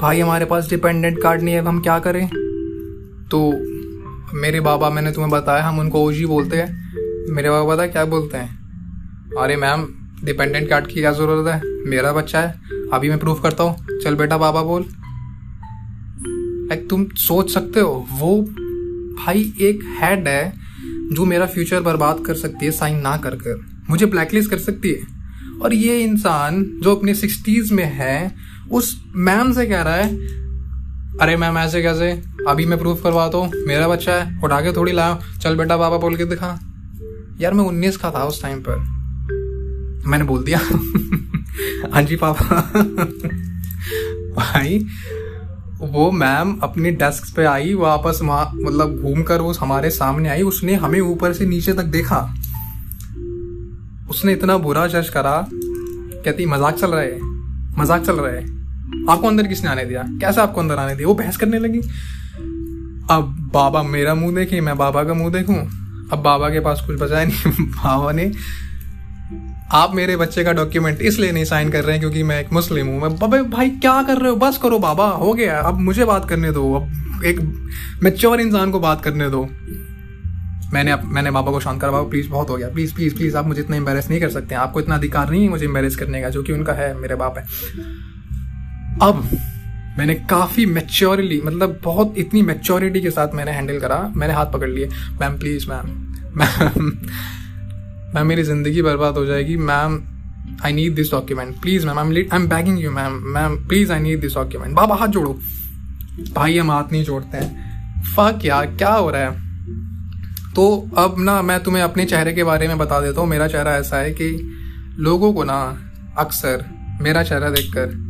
[0.00, 2.26] भाई, हमारे पास dependent card नहीं है हम क्या करें?
[3.30, 3.52] तो
[4.36, 6.94] मेरे बाबा, मैंने तुम्हें बताया, हम उनको ओजी बोलते हैं।
[7.34, 8.58] मेरे बाबा पता क्या बोलते हैं?
[9.38, 9.88] अरे मैम
[10.24, 11.62] डिपेंडेंट कार्ड की क्या ज़रूरत है?
[11.90, 12.60] मेरा बच्चा है,
[12.92, 14.84] अभी मैं प्रूफ करता हूँ। चल बेटा, बाबा बोल।
[16.90, 18.42] तुम सोच सकते हो, वो
[19.26, 20.52] भाई एक हेड है,
[21.12, 24.92] जो मेरा फ्यूचर बर्बाद कर सकती है साइन ना कर कर। मुझे ब्लैकलिस्ट कर सकती
[24.92, 25.00] है।
[25.62, 28.34] और ये इंसान, जो अपने सिक्सटीज में है
[28.72, 30.16] उस मैम से कह रहा है,
[31.20, 32.22] अरे मैम, ऐसे कैसे?
[32.48, 35.96] अभी मैं प्रूफ करवाता हूँ, मेरा बच्चा है, उठा के थोड़ी लाओ, चल बेटा बाबा
[35.96, 36.60] बोल के दिखा।
[37.40, 38.76] यार, मैं उन्नीस का था उस टाइम पर।
[40.06, 40.58] मैंने बोल दिया।
[41.92, 42.60] हाँ जी, पापा।
[44.36, 44.86] भाई,
[45.80, 50.74] वो मैम अपनी डेस्क पे आई, वापस मतलब घूम कर वो हमारे सामने आई, उसने
[50.74, 52.34] हमें ऊपर से नीचे तक देखा।
[54.10, 55.48] उसने इतना बुरा जज करा,
[56.24, 57.18] कहती, मज़ाक चल रहा है,
[57.78, 58.57] मज़ाक चल रहा है।
[59.10, 60.02] आपको अंदर किसने आने दिया?
[60.02, 61.08] कैसे आपको अंदर आने दिया?
[61.08, 61.78] वो बहस करने लगी।
[63.10, 65.58] अब बाबा मेरा मुँह देखे, मैं बाबा का मुँह देखूँ?
[66.12, 68.32] अब बाबा के पास कुछ बचा नहीं। बाबा ने
[69.72, 72.86] आप मेरे बच्चे का डॉक्यूमेंट इसलिए नहीं साइन कर रहे हैं क्योंकि मैं एक मुस्लिम
[72.86, 74.36] हूँ। मैं बाबा, भाई क्या कर रहे हो?
[74.36, 77.40] बस करो बाबा, हो गया। अब मुझे बात करने दो। अब एक
[78.02, 79.48] मेच्योर इंसान को बात करने दो।
[80.72, 83.36] मैंने अब मैंने बाबा को शांत करा। बाबा प्लीज़ बहुत हो गया। प्लीज़ प्लीज़ प्लीज़
[83.36, 86.22] आप मुझे इतना एम्बेरस नहीं कर सकते। आपको इतना अधिकार नहीं है मुझे एम्बेरस करने
[86.22, 87.44] का, जो कि उनका है, मेरे बाप है।
[89.02, 89.28] अब
[89.98, 94.68] मैंने काफ़ी मेच्योरिटी मतलब बहुत इतनी मेच्योरिटी के साथ मैंने हैंडल करा। मैंने हाथ पकड़
[94.68, 94.88] लिए।
[95.20, 95.86] Ma'am please ma'am
[96.36, 96.90] ma'am
[98.14, 100.00] ma'am मेरी ज़िंदगी बर्बाद हो जाएगी। Ma'am
[100.64, 104.20] I need this document please ma'am I am begging you ma'am ma'am please I need
[104.20, 105.38] this document बाबा, हाथ जोड़ो।
[106.34, 109.30] भाई, हम हाथ नहीं जोड़ते हैं। फक यार, क्या हो रहा है?
[110.54, 113.76] तो अब ना, मैं तुम्हें अपने चेहरे के बारे में बता देता हूँ। मेरा चेहरा
[113.76, 114.30] ऐसा है कि
[114.98, 115.60] लोगों को ना,
[116.18, 116.64] अक्सर
[117.00, 118.07] मेरा चेहरा देखकर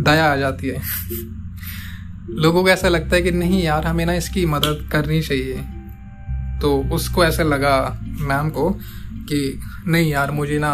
[0.00, 0.80] दया आ जाती है।
[2.32, 5.62] लोगों को ऐसा लगता है कि नहीं यार, हमें ना इसकी मदद करनी चाहिए।
[6.60, 7.76] तो उसको ऐसा लगा
[8.20, 8.70] मैम को
[9.28, 10.72] कि नहीं यार, मुझे ना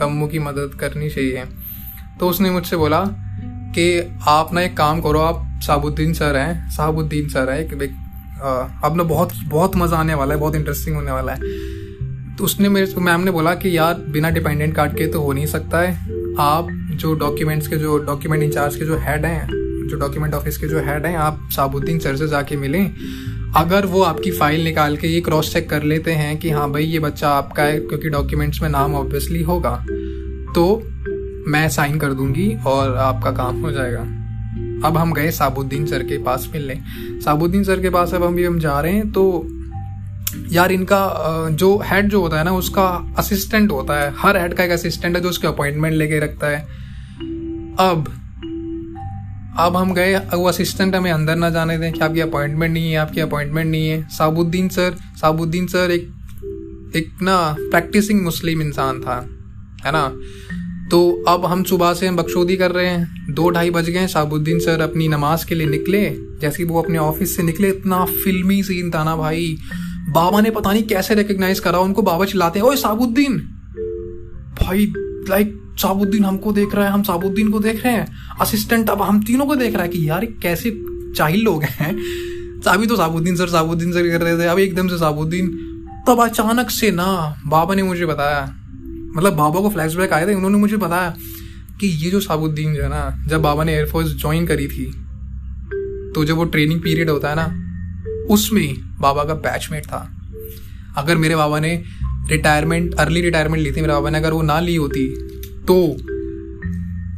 [0.00, 1.44] कम्मू की मदद करनी चाहिए।
[2.20, 3.04] तो उसने मुझसे बोला
[3.74, 7.72] कि आप ना एक काम करो, आप साबुद्दीन सर हैं, साबुद्दीन सर है, एक
[8.84, 12.68] अब ना बहुत बहुत मज़ा आने वाला है, बहुत इंटरेस्टिंग होने वाला है। तो उसने
[12.68, 15.94] मेरे, मैम ने बोला कि यार, बिना डिपेंडेंट कार्ड के तो हो नहीं सकता है।
[16.40, 19.46] आप जो डॉक्यूमेंट्स के जो डॉक्यूमेंट इंचार्ज के जो हेड हैं,
[19.88, 22.84] जो डॉक्यूमेंट ऑफ़िस के जो हेड हैं, आप साबुद्दीन सर से जाके मिलें।
[23.56, 26.84] अगर वो आपकी फ़ाइल निकाल के ये क्रॉस चेक कर लेते हैं कि हाँ भाई,
[26.84, 29.74] ये बच्चा आपका है, क्योंकि डॉक्यूमेंट्स में नाम ऑब्वियसली होगा
[30.54, 30.82] तो
[31.48, 34.00] मैं साइन कर दूँगी और आपका काम हो जाएगा।
[34.84, 36.80] अब हम गए साबुद्दीन सर के पास मिलने।
[37.24, 39.46] साबुद्दीन सर के पास अब हम भी हम जा रहे हैं तो
[40.52, 44.64] यार इनका जो हेड जो होता है ना, उसका असिस्टेंट होता है। हर हेड का
[44.64, 46.66] एक असिस्टेंट है जो उसके अपॉइंटमेंट लेके रखता है।
[47.80, 48.08] अब
[49.58, 52.96] अब हम गए वो असिस्टेंट हमें अंदर ना जाने दें। कि आपकी अपॉइंटमेंट नहीं है,
[52.96, 56.08] आपकी अपॉइंटमेंट नहीं है। साबुद्दीन सर साबुद्दीन सर एक
[56.96, 59.28] एक ना प्रैक्टिसिंग मुस्लिम इंसान था,
[59.86, 60.16] है ना?
[60.90, 64.58] तो अब हम सुबह से हम बख्शोदी कर रहे हैं। दो ढाई बज गए, साबुद्दीन
[64.58, 66.10] सर अपनी नमाज़ के लिए निकले।
[66.40, 69.56] जैसे वो अपने ऑफ़िस से निकले, इतना फिल्मी सीन था ना भाई।
[70.08, 73.38] बाबा ने पता नहीं कैसे रिकग्नाइज करा, उनको बाबा चिल्लाते ओए साबुद्दीन!
[74.62, 74.92] भाई
[75.28, 79.22] लाइक साबुद्दीन हमको देख रहा है, हम साबुद्दीन को देख रहे हैं। असिस्टेंट अब हम
[79.22, 80.70] तीनों को देख रहा है कि यार, कैसे
[81.16, 81.96] चाहिल लोग हैं?
[82.68, 85.48] अभी तो साबुद्दीन सर साबुद्दीन सर कर रहे थे अभी एकदम से साबुद्दीन।
[86.08, 88.44] तब अचानक से ना, बाबा ने मुझे बताया।
[89.16, 91.14] मतलब बाबा को फ्लैशबैक आए थे, उन्होंने मुझे बताया
[91.80, 94.92] कि ये जो साबुद्दीन जो है ना, जब बाबा ने एयरफोर्स ज्वाइन करी थी
[96.14, 97.46] तो जब वो ट्रेनिंग पीरियड होता है ना,
[98.30, 99.98] उसमें बाबा का बैचमेट था।
[100.96, 101.82] अगर मेरे बाबा ने
[102.28, 105.06] रिटायरमेंट अर्ली रिटायरमेंट ली थी, मेरे बाबा ने अगर वो ना ली होती
[105.68, 105.96] तो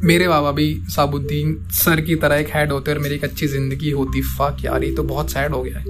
[0.06, 3.90] मेरे बाबा भी साबुद्दीन सर की तरह एक हेड होते और मेरी एक अच्छी ज़िंदगी
[3.90, 5.84] होती। फक यार, ये तो बहुत सैड हो गया है।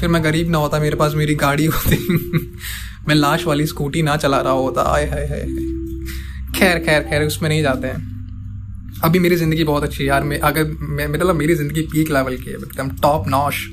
[0.00, 1.96] फिर मैं गरीब ना होता, मेरे पास मेरी गाड़ी होती।
[3.08, 5.40] मैं लाश वाली स्कूटी ना चला रहा होता। आय हाय हाय
[6.54, 8.18] खैर खैर खैर, उसमें नहीं जाते हैं।
[9.04, 10.64] अभी मेरी ज़िंदगी बहुत अच्छी है यार। मैं, अगर
[11.10, 13.66] मतलब मेरी ज़िंदगी पीक लेवल की है, एकदम टॉप नॉश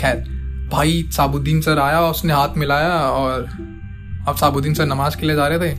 [0.00, 0.24] खैर,
[0.72, 3.73] भाई साबुद्दीन सर आया, उसने हाथ मिलाया और
[4.28, 5.74] अब साबुद्दीन सर नमाज़ के लिए जा रहे थे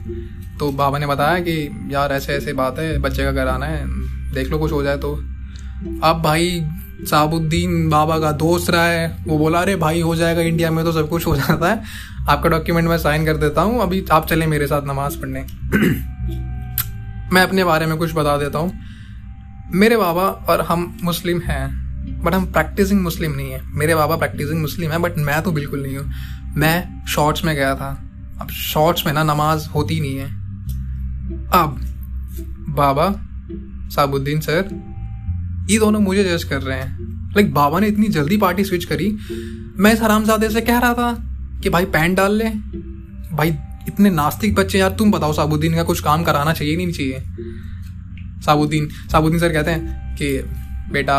[0.60, 3.86] तो बाबा ने बताया कि यार ऐसे ऐसे बात है, बच्चे का घर आना है,
[4.34, 5.16] देख लो कुछ हो जाए तो।
[6.04, 6.66] अब भाई
[7.10, 10.92] साबुद्दीन बाबा का दोस्त रहा है, वो बोला, अरे भाई हो जाएगा इंडिया में तो
[10.92, 11.84] सब कुछ हो जाता है।
[12.30, 15.40] आपका डॉक्यूमेंट मैं साइन कर देता हूँ, अभी आप चले मेरे साथ नमाज़ पढ़ने।
[17.34, 18.72] मैं अपने बारे में कुछ बता देता हूँ।
[19.72, 21.86] मेरे बाबा और हम मुस्लिम हैं
[22.24, 25.84] बट हम प्रैक्टिसिंग मुस्लिम नहीं है। मेरे बाबा प्रैक्टिसिंग मुस्लिम है बट मैं तो बिल्कुल
[25.84, 26.12] नहीं हूँ।
[26.56, 28.05] मैं शॉर्ट्स में गया था।
[28.42, 30.26] अब शॉर्ट्स में ना नमाज़ होती नहीं है।
[31.54, 31.82] अब
[32.70, 33.16] बाबा
[33.90, 34.66] साबुद्दीन सर,
[35.70, 39.18] ये दोनों मुझे जज कर रहे हैं। लाइक बाबा ने इतनी जल्दी पार्टी स्विच करी।
[39.78, 41.14] मैं इस हरामजादे से कह रहा था
[41.64, 42.50] कि भाई पैंट डाल ले।
[43.36, 43.50] भाई,
[43.88, 47.24] इतने नास्तिक बच्चे यार, तुम बताओ साबुद्दीन का कुछ काम कराना चाहिए नहीं चाहिए?
[48.42, 50.38] साबुद्दीन साबुद्दीन सर कहते हैं कि,
[50.92, 51.18] बेटा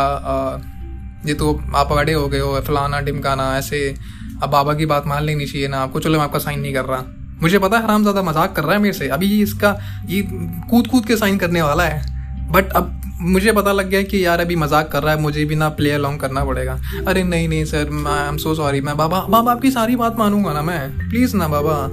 [1.25, 3.95] ये तो आप बड़े हो गए हो, फलाना टिमकाना ऐसे
[4.43, 6.85] अब बाबा की बात मान लेनी चाहिए ना। आपको, चलो मैं आपका साइन नहीं कर
[6.85, 7.03] रहा।
[7.41, 10.21] मुझे पता है हराम ज़्यादा मज़ाक कर रहा है मेरे से। अभी ये इसका, ये
[10.69, 12.05] कूद कूद के साइन करने वाला है।
[12.51, 15.55] बट अब मुझे पता लग गया कि यार अभी मज़ाक कर रहा है, मुझे भी
[15.55, 19.19] ना प्ले अलॉन्ग करना पड़ेगा। अरे नहीं नहीं sir I am so sorry मैं बाबा
[19.19, 21.87] बाबा आपकी सारी बात मानूँगा ना मैं। प्लीज़ ना बाबा।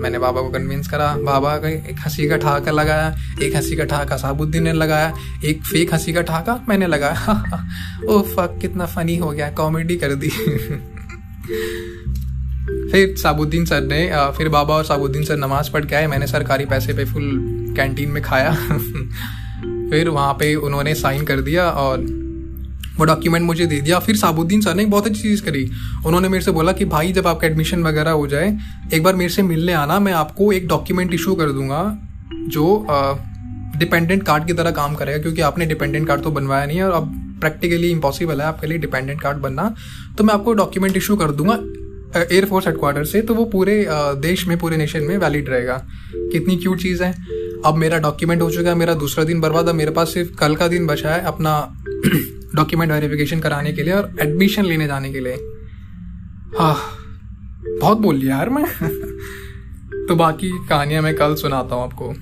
[0.00, 3.84] मैंने बाबा को कन्विंस करा। बाबा का एक हँसी का ठहाका लगाया, एक हँसी का
[3.84, 5.12] ठहाका साबुद्दीन ने लगाया,
[5.44, 7.68] एक फेक हँसी का ठहाका मैंने लगाया।
[8.08, 10.30] ओ फक कितना फनी हो गया कॉमेडी कर दी।
[12.92, 16.64] फिर साबुद्दीन सर ने फिर बाबा और साबुद्दीन सर नमाज़ पढ़ के आए। मैंने सरकारी
[16.64, 17.30] पैसे पे फुल
[17.76, 18.52] कैंटीन में खाया।
[19.90, 21.98] फिर वहाँ पे उन्होंने साइन कर दिया और
[22.96, 25.70] वो डॉक्यूमेंट मुझे दे दिया। फिर साबुद्दीन सर ने एक बहुत अच्छी चीज़ करी।
[26.06, 28.58] उन्होंने मेरे से बोला कि, भाई, जब आपका एडमिशन वगैरह हो जाए,
[28.94, 31.98] एक बार मेरे से मिलने आना। मैं आपको एक डॉक्यूमेंट इशू कर दूँगा,
[32.34, 32.86] जो
[33.76, 36.92] डिपेंडेंट कार्ड की तरह काम करेगा, क्योंकि आपने डिपेंडेंट कार्ड तो बनवाया नहीं है और
[36.92, 39.74] अब प्रैक्टिकली इम्पॉसिबल है, आपके लिए डिपेंडेंट कार्ड बनना।
[40.18, 41.58] तो मैं आपको डॉक्यूमेंट इशू कर दूँगा
[42.16, 43.84] एयरफोर्स हेडक्वार्टर से तो वो पूरे
[44.20, 47.12] देश में, पूरे नेशन में वैलिड रहेगा। कितनी क्यूट चीज़ है।
[47.66, 50.56] अब मेरा डॉक्यूमेंट हो चुका है, मेरा दूसरा दिन बर्बाद है, मेरे पास सिर्फ़ कल
[50.56, 51.52] का दिन बचा है अपना
[52.54, 55.34] डॉक्यूमेंट वेरिफिकेशन कराने के लिए और एडमिशन लेने जाने के लिए।
[56.58, 56.76] हाँ
[57.80, 58.64] बहुत बोल लिया यार मैं।
[60.08, 62.14] तो बाकी कहानियाँ मैं कल सुनाता हूँ आपको।